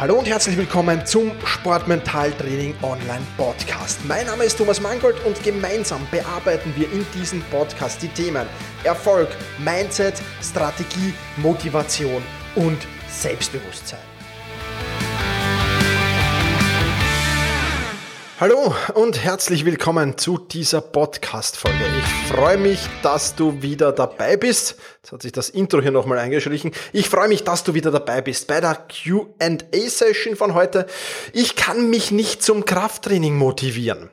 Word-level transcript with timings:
Hallo 0.00 0.14
und 0.14 0.28
herzlich 0.28 0.56
willkommen 0.56 1.04
zum 1.04 1.32
Sportmentaltraining 1.44 2.72
Online 2.82 3.26
Podcast. 3.36 3.98
Mein 4.04 4.26
Name 4.26 4.44
ist 4.44 4.56
Thomas 4.56 4.80
Mangold 4.80 5.16
und 5.24 5.42
gemeinsam 5.42 6.06
bearbeiten 6.12 6.72
wir 6.76 6.88
in 6.92 7.04
diesem 7.12 7.42
Podcast 7.50 8.00
die 8.00 8.06
Themen 8.06 8.46
Erfolg, 8.84 9.28
Mindset, 9.58 10.14
Strategie, 10.40 11.12
Motivation 11.38 12.22
und 12.54 12.78
Selbstbewusstsein. 13.10 13.98
Hallo 18.38 18.72
und 18.94 19.24
herzlich 19.24 19.64
willkommen 19.64 20.16
zu 20.16 20.38
dieser 20.38 20.80
Podcast-Folge. 20.80 21.84
Ich 21.98 22.32
freue 22.32 22.56
mich, 22.56 22.88
dass 23.02 23.34
du 23.34 23.62
wieder 23.62 23.90
dabei 23.90 24.36
bist. 24.36 24.76
Jetzt 25.08 25.12
hat 25.14 25.22
sich 25.22 25.32
das 25.32 25.48
Intro 25.48 25.80
hier 25.80 25.90
nochmal 25.90 26.18
eingeschlichen. 26.18 26.70
Ich 26.92 27.08
freue 27.08 27.28
mich, 27.28 27.42
dass 27.42 27.64
du 27.64 27.72
wieder 27.72 27.90
dabei 27.90 28.20
bist 28.20 28.46
bei 28.46 28.60
der 28.60 28.74
Q&A-Session 28.74 30.36
von 30.36 30.52
heute. 30.52 30.86
Ich 31.32 31.56
kann 31.56 31.88
mich 31.88 32.10
nicht 32.10 32.42
zum 32.42 32.66
Krafttraining 32.66 33.34
motivieren. 33.34 34.10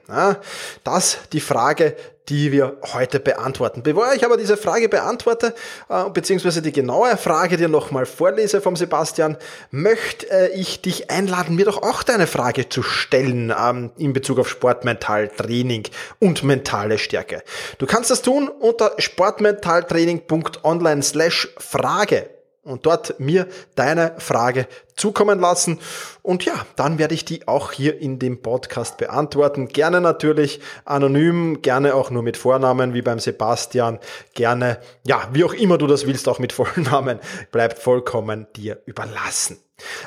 Das 0.85 1.17
die 1.33 1.41
Frage, 1.41 1.97
die 2.29 2.51
wir 2.51 2.77
heute 2.93 3.19
beantworten. 3.19 3.83
Bevor 3.83 4.11
ich 4.13 4.25
aber 4.25 4.37
diese 4.37 4.57
Frage 4.57 4.89
beantworte, 4.89 5.53
äh, 5.89 6.09
beziehungsweise 6.09 6.63
die 6.63 6.71
genaue 6.71 7.17
Frage 7.17 7.57
dir 7.57 7.67
nochmal 7.67 8.05
vorlese 8.05 8.61
vom 8.61 8.75
Sebastian, 8.75 9.37
möchte 9.71 10.29
äh, 10.31 10.47
ich 10.59 10.81
dich 10.81 11.09
einladen, 11.11 11.55
mir 11.55 11.65
doch 11.65 11.83
auch 11.83 12.03
deine 12.03 12.27
Frage 12.27 12.69
zu 12.69 12.83
stellen 12.83 13.53
ähm, 13.57 13.91
in 13.97 14.13
Bezug 14.13 14.39
auf 14.39 14.49
Sportmental 14.49 15.27
Training 15.27 15.83
und 16.19 16.43
mentale 16.43 16.97
Stärke. 16.97 17.43
Du 17.77 17.85
kannst 17.85 18.09
das 18.09 18.23
tun 18.23 18.47
unter 18.47 18.93
sportmentaltraining.online 18.97 20.84
slash 21.01 21.49
Frage 21.57 22.29
und 22.65 22.85
dort 22.85 23.19
mir 23.19 23.47
deine 23.75 24.15
Frage 24.17 24.67
zukommen 24.95 25.39
lassen. 25.39 25.79
Und 26.23 26.45
ja, 26.45 26.65
dann 26.75 26.97
werde 26.97 27.13
ich 27.13 27.23
die 27.23 27.47
auch 27.47 27.71
hier 27.71 28.01
in 28.01 28.17
dem 28.17 28.41
Podcast 28.41 28.97
beantworten. 28.97 29.67
Gerne 29.67 30.01
natürlich 30.01 30.59
anonym, 30.83 31.61
gerne 31.61 31.93
auch 31.93 32.09
nur 32.09 32.23
mit 32.23 32.37
Vornamen, 32.37 32.93
wie 32.93 33.03
beim 33.03 33.19
Sebastian. 33.19 33.99
Gerne, 34.33 34.79
ja, 35.05 35.29
wie 35.31 35.43
auch 35.43 35.53
immer 35.53 35.77
du 35.77 35.87
das 35.87 36.07
willst, 36.07 36.27
auch 36.27 36.39
mit 36.39 36.53
Vollnamen, 36.53 37.19
bleibt 37.51 37.79
vollkommen 37.79 38.47
dir 38.55 38.81
überlassen. 38.85 39.59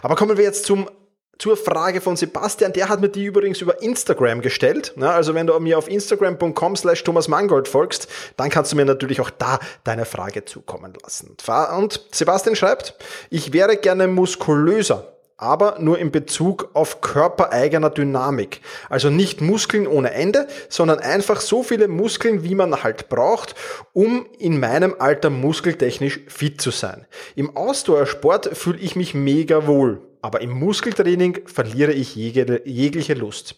Aber 0.03 0.17
kommen 0.17 0.37
wir 0.37 0.45
jetzt 0.45 0.65
zum 0.65 0.91
zur 1.39 1.57
Frage 1.57 2.01
von 2.01 2.17
Sebastian, 2.17 2.73
der 2.73 2.89
hat 2.89 3.01
mir 3.01 3.09
die 3.09 3.25
übrigens 3.25 3.61
über 3.61 3.81
Instagram 3.81 4.41
gestellt. 4.41 4.95
also 5.01 5.35
wenn 5.35 5.47
du 5.47 5.59
mir 5.61 5.79
auf 5.79 5.89
instagram.com 5.89 6.77
slash 6.77 7.05
Thomas 7.05 7.29
Mangold 7.29 7.69
folgst, 7.69 8.09
dann 8.37 8.51
kannst 8.51 8.73
du 8.73 8.77
mir 8.77 8.85
natürlich 8.85 9.21
auch 9.21 9.31
da 9.31 9.61
deine 9.85 10.05
Frage 10.05 10.45
zukommen 10.45 10.95
lassen. 11.03 11.37
Und 11.77 12.07
Sebastian 12.11 12.57
schreibt, 12.57 12.95
ich 13.31 13.53
wäre 13.53 13.77
gerne 13.77 14.09
muskulöser, 14.09 15.13
aber 15.37 15.77
nur 15.79 16.01
in 16.01 16.11
Bezug 16.11 16.71
auf 16.75 17.01
körpereigener 17.01 17.91
Dynamik. 17.91 18.61
Also 18.89 19.09
nicht 19.09 19.41
Muskeln 19.41 19.87
ohne 19.87 20.11
Ende, 20.11 20.49
sondern 20.69 20.99
einfach 20.99 21.41
so 21.41 21.63
viele 21.63 21.87
Muskeln, 21.87 22.43
wie 22.43 22.57
man 22.57 22.83
halt 22.83 23.09
braucht, 23.09 23.55
um 23.93 24.27
in 24.41 24.59
meinem 24.59 24.97
Alter 24.99 25.31
muskeltechnisch 25.31 26.21
fit 26.27 26.61
zu 26.61 26.73
sein. 26.73 27.07
Im 27.37 27.57
Ausdauersport 27.57 28.57
fühle 28.57 28.81
ich 28.81 28.97
mich 28.97 29.15
mega 29.15 29.69
wohl 29.69 30.08
aber 30.29 30.43
im 30.43 30.51
Muskeltraining 30.51 31.49
verliere 31.49 31.93
ich 31.93 32.15
jegliche 32.15 33.15
Lust. 33.15 33.55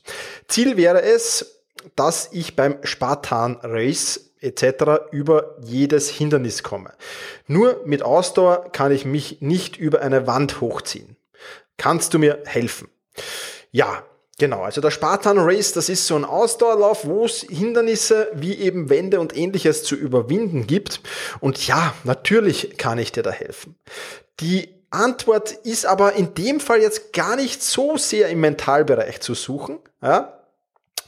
Ziel 0.47 0.77
wäre 0.77 1.03
es, 1.03 1.65
dass 1.97 2.29
ich 2.31 2.55
beim 2.55 2.79
Spartan 2.85 3.59
Race 3.65 4.31
etc. 4.39 5.11
über 5.11 5.57
jedes 5.65 6.09
Hindernis 6.09 6.63
komme. 6.63 6.93
Nur 7.49 7.83
mit 7.87 8.05
Ausdauer 8.05 8.71
kann 8.71 8.93
ich 8.93 9.05
mich 9.05 9.41
nicht 9.41 9.79
über 9.79 10.01
eine 10.01 10.29
Wand 10.29 10.61
hochziehen. 10.61 11.17
Kannst 11.77 12.15
du 12.15 12.21
mir 12.21 12.39
helfen? 12.45 12.87
Ja, 13.73 14.05
Genau, 14.39 14.63
also 14.63 14.81
der 14.81 14.91
Spartan 14.91 15.37
Race, 15.39 15.75
das 15.75 15.91
ist 15.91 16.07
so 16.07 16.17
ein 16.17 16.25
Ausdauerlauf, 16.25 17.05
wo 17.05 17.27
es 17.27 17.43
Hindernisse 17.43 18.29
wie 18.33 18.55
eben 18.55 18.89
Wände 18.89 19.21
und 19.21 19.37
ähnliches 19.37 19.83
zu 19.83 19.95
überwinden 19.97 20.67
gibt. 20.67 21.03
Und 21.41 21.67
ja, 21.67 21.93
natürlich 22.05 22.79
kann 22.79 22.97
ich 22.97 23.13
dir 23.13 23.23
da 23.23 23.33
helfen. 23.33 23.77
Die 24.41 24.80
Antwort 24.91 25.53
ist 25.53 25.87
aber 25.87 26.15
in 26.15 26.35
dem 26.35 26.61
Fall 26.61 26.81
jetzt 26.81 27.13
gar 27.13 27.37
nicht 27.37 27.63
so 27.63 27.97
sehr 27.97 28.29
im 28.29 28.41
Mentalbereich 28.41 29.21
zu 29.21 29.35
suchen, 29.35 29.79
ja, 30.03 30.41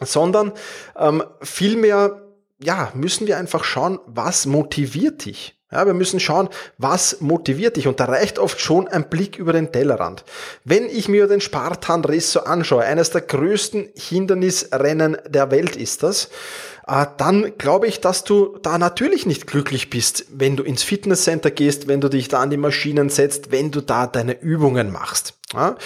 sondern 0.00 0.52
ähm, 0.96 1.24
vielmehr 1.40 2.22
ja, 2.62 2.92
müssen 2.94 3.26
wir 3.26 3.38
einfach 3.38 3.64
schauen, 3.64 3.98
was 4.06 4.46
motiviert 4.46 5.24
dich. 5.24 5.60
Ja, 5.72 5.86
wir 5.86 5.94
müssen 5.94 6.20
schauen, 6.20 6.48
was 6.76 7.20
motiviert 7.20 7.76
dich. 7.76 7.88
Und 7.88 7.98
da 7.98 8.04
reicht 8.04 8.38
oft 8.38 8.60
schon 8.60 8.88
ein 8.88 9.08
Blick 9.08 9.38
über 9.38 9.54
den 9.54 9.72
Tellerrand. 9.72 10.24
Wenn 10.64 10.84
ich 10.84 11.08
mir 11.08 11.26
den 11.26 11.40
Spartan 11.40 12.04
Riss 12.04 12.32
so 12.32 12.40
anschaue, 12.40 12.84
eines 12.84 13.10
der 13.10 13.22
größten 13.22 13.88
Hindernisrennen 13.96 15.16
der 15.26 15.50
Welt 15.50 15.76
ist 15.76 16.02
das, 16.02 16.28
äh, 16.86 17.06
dann 17.16 17.56
glaube 17.58 17.86
ich, 17.86 18.00
dass 18.00 18.24
du 18.24 18.58
da 18.62 18.76
natürlich 18.76 19.24
nicht 19.24 19.46
glücklich 19.46 19.88
bist, 19.88 20.26
wenn 20.28 20.56
du 20.56 20.62
ins 20.62 20.82
Fitnesscenter 20.82 21.50
gehst, 21.50 21.88
wenn 21.88 22.00
du 22.00 22.08
dich 22.08 22.28
da 22.28 22.40
an 22.40 22.50
die 22.50 22.56
Maschinen 22.56 23.08
setzt, 23.08 23.50
wenn 23.50 23.70
du 23.70 23.80
da 23.80 24.06
deine 24.06 24.40
Übungen 24.40 24.92
machst. 24.92 25.34
Ja? 25.54 25.76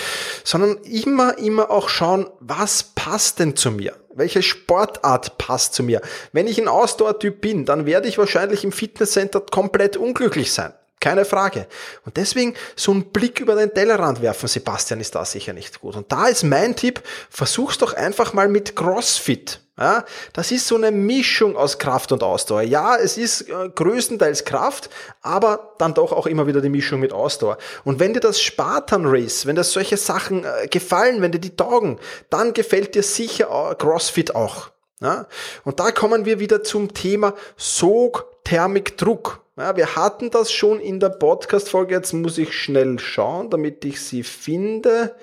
Sondern 0.44 0.78
immer, 0.84 1.38
immer 1.38 1.70
auch 1.70 1.88
schauen, 1.88 2.28
was 2.40 2.82
passt 2.82 3.38
denn 3.38 3.56
zu 3.56 3.70
mir? 3.70 3.94
Welche 4.14 4.42
Sportart 4.42 5.36
passt 5.38 5.74
zu 5.74 5.82
mir? 5.82 6.00
Wenn 6.32 6.46
ich 6.46 6.58
ein 6.58 6.68
Ausdauertyp 6.68 7.40
bin, 7.40 7.66
dann 7.66 7.84
werde 7.84 8.08
ich 8.08 8.16
wahrscheinlich 8.16 8.64
im 8.64 8.72
Fitnesscenter 8.72 9.40
komplett 9.40 9.96
unglücklich 9.96 10.52
sein. 10.52 10.72
Keine 11.00 11.26
Frage. 11.26 11.66
Und 12.04 12.16
deswegen 12.16 12.54
so 12.74 12.90
einen 12.90 13.04
Blick 13.12 13.40
über 13.40 13.54
den 13.54 13.72
Tellerrand 13.72 14.22
werfen, 14.22 14.48
Sebastian, 14.48 15.00
ist 15.00 15.14
da 15.14 15.24
sicher 15.24 15.52
nicht 15.52 15.80
gut. 15.80 15.94
Und 15.94 16.10
da 16.10 16.26
ist 16.26 16.42
mein 16.42 16.74
Tipp, 16.74 17.02
versuch's 17.28 17.78
doch 17.78 17.92
einfach 17.92 18.32
mal 18.32 18.48
mit 18.48 18.74
CrossFit. 18.74 19.60
Ja, 19.78 20.06
das 20.32 20.52
ist 20.52 20.66
so 20.66 20.76
eine 20.76 20.90
Mischung 20.90 21.54
aus 21.54 21.78
Kraft 21.78 22.10
und 22.10 22.22
Ausdauer. 22.22 22.62
Ja, 22.62 22.96
es 22.96 23.18
ist 23.18 23.42
äh, 23.42 23.68
größtenteils 23.74 24.46
Kraft, 24.46 24.88
aber 25.20 25.74
dann 25.76 25.92
doch 25.92 26.12
auch 26.12 26.26
immer 26.26 26.46
wieder 26.46 26.62
die 26.62 26.70
Mischung 26.70 26.98
mit 26.98 27.12
Ausdauer. 27.12 27.58
Und 27.84 28.00
wenn 28.00 28.14
dir 28.14 28.20
das 28.20 28.40
Spartan 28.40 29.04
Race, 29.04 29.44
wenn 29.44 29.54
dir 29.54 29.64
solche 29.64 29.98
Sachen 29.98 30.44
äh, 30.44 30.66
gefallen, 30.68 31.20
wenn 31.20 31.32
dir 31.32 31.40
die 31.40 31.56
taugen, 31.56 31.98
dann 32.30 32.54
gefällt 32.54 32.94
dir 32.94 33.02
sicher 33.02 33.74
CrossFit 33.78 34.34
auch. 34.34 34.70
Ja? 35.00 35.26
Und 35.64 35.78
da 35.78 35.90
kommen 35.90 36.24
wir 36.24 36.40
wieder 36.40 36.62
zum 36.62 36.94
Thema 36.94 37.34
Sog, 37.58 38.24
Thermik, 38.44 38.96
Druck. 38.96 39.42
Ja, 39.58 39.76
wir 39.76 39.96
hatten 39.96 40.30
das 40.30 40.52
schon 40.52 40.80
in 40.80 41.00
der 41.00 41.10
Podcast-Folge. 41.10 41.94
Jetzt 41.94 42.12
muss 42.12 42.38
ich 42.38 42.52
schnell 42.52 42.98
schauen, 42.98 43.50
damit 43.50 43.84
ich 43.84 44.00
sie 44.00 44.22
finde. 44.22 45.14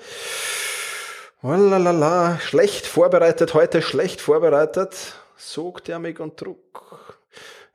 Olalala, 1.44 2.38
schlecht 2.40 2.86
vorbereitet 2.86 3.52
heute, 3.52 3.82
schlecht 3.82 4.22
vorbereitet. 4.22 5.12
Sogthermik 5.36 6.18
und 6.18 6.40
Druck. 6.40 7.18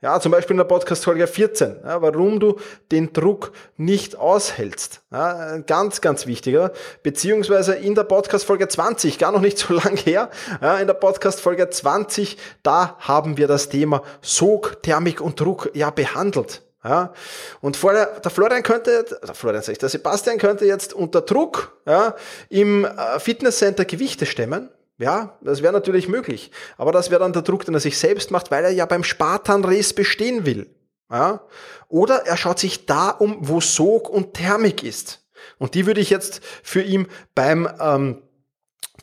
Ja, 0.02 0.18
zum 0.18 0.32
Beispiel 0.32 0.54
in 0.54 0.58
der 0.58 0.64
Podcast-Folge 0.64 1.28
14, 1.28 1.76
ja, 1.84 2.02
warum 2.02 2.40
du 2.40 2.58
den 2.90 3.12
Druck 3.12 3.52
nicht 3.76 4.16
aushältst. 4.16 5.02
Ja, 5.12 5.58
ganz, 5.58 6.00
ganz 6.00 6.26
wichtiger. 6.26 6.72
Beziehungsweise 7.04 7.76
in 7.76 7.94
der 7.94 8.02
Podcast-Folge 8.02 8.66
20, 8.66 9.18
gar 9.20 9.30
noch 9.30 9.40
nicht 9.40 9.58
so 9.58 9.72
lang 9.74 9.96
her, 9.98 10.30
ja, 10.60 10.78
in 10.78 10.88
der 10.88 10.94
Podcast-Folge 10.94 11.70
20, 11.70 12.38
da 12.64 12.96
haben 12.98 13.36
wir 13.36 13.46
das 13.46 13.68
Thema 13.68 14.02
Sog, 14.20 14.82
Thermik 14.82 15.20
und 15.20 15.38
Druck 15.38 15.70
ja 15.74 15.90
behandelt. 15.90 16.62
Ja, 16.82 17.12
und 17.60 17.76
vorher, 17.76 18.20
der 18.20 18.30
Florian 18.30 18.62
könnte, 18.62 19.04
der 19.22 19.34
Florian 19.34 19.62
sag 19.62 19.72
ich, 19.72 19.78
der 19.78 19.90
Sebastian 19.90 20.38
könnte 20.38 20.64
jetzt 20.64 20.94
unter 20.94 21.20
Druck 21.20 21.78
ja, 21.84 22.16
im 22.48 22.86
äh, 22.86 23.20
Fitnesscenter 23.20 23.84
Gewichte 23.84 24.24
stemmen. 24.24 24.70
Ja, 24.96 25.38
das 25.42 25.62
wäre 25.62 25.72
natürlich 25.72 26.08
möglich. 26.08 26.50
Aber 26.76 26.92
das 26.92 27.10
wäre 27.10 27.20
dann 27.20 27.32
der 27.32 27.42
Druck, 27.42 27.64
den 27.64 27.74
er 27.74 27.80
sich 27.80 27.98
selbst 27.98 28.30
macht, 28.30 28.50
weil 28.50 28.64
er 28.64 28.70
ja 28.70 28.86
beim 28.86 29.04
Spartan-Race 29.04 29.94
bestehen 29.94 30.46
will. 30.46 30.74
Ja? 31.10 31.40
Oder 31.88 32.26
er 32.26 32.36
schaut 32.36 32.58
sich 32.58 32.86
da 32.86 33.10
um, 33.10 33.36
wo 33.40 33.60
Sog 33.60 34.08
und 34.08 34.34
Thermik 34.34 34.82
ist. 34.82 35.22
Und 35.58 35.74
die 35.74 35.86
würde 35.86 36.00
ich 36.00 36.10
jetzt 36.10 36.40
für 36.62 36.82
ihn 36.82 37.08
beim 37.34 37.68
ähm, 37.80 38.22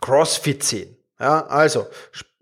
CrossFit 0.02 0.64
sehen. 0.64 0.98
Ja, 1.20 1.48
also 1.48 1.88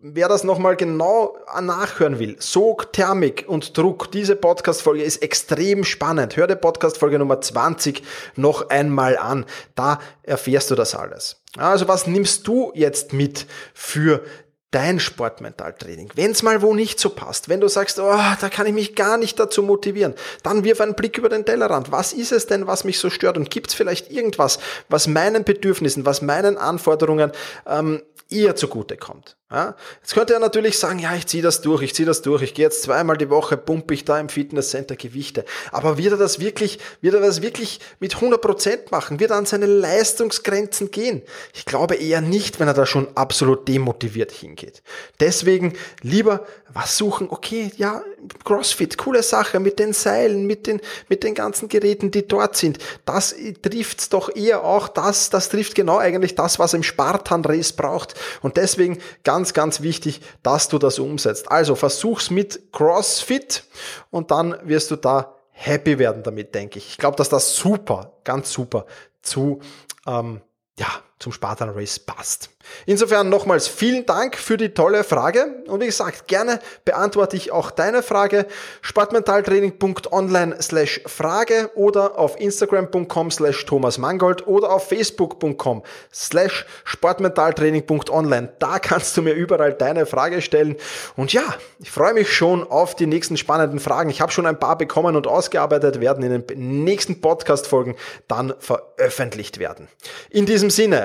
Wer 0.07 0.27
das 0.27 0.43
nochmal 0.43 0.75
genau 0.75 1.35
nachhören 1.59 2.19
will, 2.19 2.35
Sog, 2.37 2.93
Thermik 2.93 3.45
und 3.47 3.75
Druck, 3.75 4.11
diese 4.11 4.35
Podcast-Folge 4.35 5.01
ist 5.01 5.23
extrem 5.23 5.83
spannend. 5.83 6.37
Hör 6.37 6.45
die 6.45 6.55
Podcast-Folge 6.55 7.17
Nummer 7.17 7.41
20 7.41 8.03
noch 8.35 8.69
einmal 8.69 9.17
an. 9.17 9.47
Da 9.73 9.97
erfährst 10.21 10.69
du 10.69 10.75
das 10.75 10.93
alles. 10.93 11.41
Also 11.57 11.87
was 11.87 12.05
nimmst 12.05 12.45
du 12.45 12.71
jetzt 12.75 13.13
mit 13.13 13.47
für 13.73 14.21
dein 14.69 14.99
Sportmentaltraining. 14.99 16.11
Wenn 16.15 16.31
es 16.31 16.43
mal 16.43 16.61
wo 16.61 16.73
nicht 16.75 16.99
so 16.99 17.09
passt, 17.09 17.47
wenn 17.47 17.61
du 17.61 17.69
sagst, 17.69 17.97
oh, 17.97 18.03
da 18.41 18.49
kann 18.49 18.67
ich 18.67 18.73
mich 18.73 18.93
gar 18.93 19.17
nicht 19.17 19.39
dazu 19.39 19.63
motivieren, 19.63 20.13
dann 20.43 20.65
wirf 20.65 20.81
einen 20.81 20.95
Blick 20.95 21.17
über 21.17 21.29
den 21.29 21.45
Tellerrand. 21.45 21.93
Was 21.93 22.11
ist 22.11 22.33
es 22.33 22.45
denn, 22.45 22.67
was 22.67 22.83
mich 22.83 22.99
so 22.99 23.09
stört? 23.09 23.37
Und 23.37 23.49
gibt 23.49 23.69
es 23.69 23.73
vielleicht 23.73 24.11
irgendwas, 24.11 24.59
was 24.89 25.07
meinen 25.07 25.45
Bedürfnissen, 25.45 26.05
was 26.05 26.21
meinen 26.21 26.57
Anforderungen 26.57 27.31
ähm, 27.65 28.03
eher 28.29 28.55
zugute 28.57 28.97
kommt? 28.97 29.37
Ja, 29.51 29.75
jetzt 30.01 30.15
könnte 30.15 30.33
er 30.33 30.39
natürlich 30.39 30.79
sagen, 30.79 30.97
ja, 30.97 31.15
ich 31.15 31.27
ziehe 31.27 31.43
das 31.43 31.61
durch, 31.61 31.83
ich 31.83 31.93
ziehe 31.93 32.07
das 32.07 32.23
durch, 32.23 32.41
ich 32.41 32.55
gehe 32.55 32.65
jetzt 32.65 32.81
zweimal 32.81 33.15
die 33.15 33.29
Woche, 33.29 33.57
pumpe 33.57 33.93
ich 33.93 34.03
da 34.03 34.19
im 34.19 34.27
Fitnesscenter 34.27 34.95
Gewichte. 34.95 35.45
Aber 35.71 35.99
wird 35.99 36.13
er 36.13 36.17
das 36.17 36.39
wirklich, 36.39 36.79
wird 37.01 37.13
er 37.13 37.19
das 37.19 37.43
wirklich 37.43 37.79
mit 37.99 38.15
100 38.15 38.41
Prozent 38.41 38.91
machen? 38.91 39.19
Wird 39.19 39.29
er 39.29 39.37
an 39.37 39.45
seine 39.45 39.67
Leistungsgrenzen 39.67 40.89
gehen? 40.89 41.21
Ich 41.53 41.65
glaube 41.65 41.93
eher 41.93 42.21
nicht, 42.21 42.59
wenn 42.59 42.67
er 42.67 42.73
da 42.73 42.87
schon 42.87 43.07
absolut 43.15 43.67
demotiviert 43.67 44.31
hingeht. 44.31 44.81
Deswegen 45.19 45.77
lieber 46.01 46.47
was 46.75 46.97
suchen, 46.97 47.29
okay, 47.29 47.71
ja, 47.77 48.03
CrossFit, 48.43 48.97
coole 48.97 49.23
Sache, 49.23 49.61
mit 49.61 49.79
den 49.79 49.93
Seilen, 49.93 50.45
mit 50.45 50.67
den, 50.67 50.81
mit 51.07 51.23
den 51.23 51.33
ganzen 51.33 51.69
Geräten, 51.69 52.11
die 52.11 52.27
dort 52.27 52.57
sind. 52.57 52.79
Das 53.05 53.33
trifft 53.61 54.11
doch 54.11 54.35
eher 54.35 54.65
auch 54.65 54.89
das, 54.89 55.29
das 55.29 55.47
trifft 55.47 55.73
genau 55.73 55.99
eigentlich 55.99 56.35
das, 56.35 56.59
was 56.59 56.73
im 56.73 56.83
Spartan-Race 56.83 57.71
braucht. 57.71 58.15
Und 58.41 58.57
deswegen 58.57 58.97
ganz, 59.23 59.34
ganz 59.53 59.81
wichtig, 59.81 60.21
dass 60.43 60.67
du 60.69 60.77
das 60.77 60.99
umsetzt. 60.99 61.51
Also 61.51 61.75
versuch's 61.75 62.29
mit 62.29 62.71
CrossFit 62.71 63.63
und 64.09 64.31
dann 64.31 64.57
wirst 64.63 64.91
du 64.91 64.95
da 64.95 65.35
happy 65.51 65.99
werden 65.99 66.23
damit, 66.23 66.53
denke 66.53 66.79
ich. 66.79 66.89
Ich 66.89 66.97
glaube, 66.97 67.17
dass 67.17 67.29
das 67.29 67.55
super, 67.55 68.13
ganz 68.23 68.51
super 68.51 68.85
zu, 69.21 69.59
ähm, 70.05 70.41
ja, 70.77 70.87
zum 71.19 71.31
Spartan 71.31 71.69
Race 71.69 71.97
passt. 71.97 72.49
Insofern 72.85 73.29
nochmals 73.29 73.67
vielen 73.67 74.05
Dank 74.05 74.37
für 74.37 74.57
die 74.57 74.73
tolle 74.73 75.03
Frage 75.03 75.63
und 75.67 75.81
wie 75.81 75.85
gesagt, 75.85 76.27
gerne 76.27 76.59
beantworte 76.83 77.37
ich 77.37 77.51
auch 77.51 77.71
deine 77.71 78.03
Frage 78.03 78.47
sportmentaltraining.online 78.81 80.61
slash 80.61 81.01
Frage 81.05 81.71
oder 81.75 82.17
auf 82.19 82.39
instagram.com 82.39 83.31
slash 83.31 83.65
Thomas 83.65 83.97
Mangold 83.97 84.47
oder 84.47 84.71
auf 84.71 84.87
facebook.com 84.89 85.83
slash 86.13 86.65
sportmentaltraining.online. 86.83 88.53
Da 88.59 88.79
kannst 88.79 89.15
du 89.15 89.21
mir 89.21 89.33
überall 89.33 89.73
deine 89.73 90.05
Frage 90.05 90.41
stellen 90.41 90.75
und 91.15 91.33
ja, 91.33 91.43
ich 91.79 91.91
freue 91.91 92.13
mich 92.13 92.33
schon 92.33 92.63
auf 92.63 92.95
die 92.95 93.07
nächsten 93.07 93.37
spannenden 93.37 93.79
Fragen. 93.79 94.09
Ich 94.09 94.21
habe 94.21 94.31
schon 94.31 94.47
ein 94.47 94.59
paar 94.59 94.77
bekommen 94.77 95.15
und 95.15 95.27
ausgearbeitet 95.27 96.01
werden 96.01 96.23
in 96.23 96.45
den 96.45 96.83
nächsten 96.83 97.21
Podcast-Folgen 97.21 97.95
dann 98.27 98.53
veröffentlicht 98.59 99.59
werden. 99.59 99.87
In 100.29 100.45
diesem 100.45 100.69
Sinne, 100.69 101.04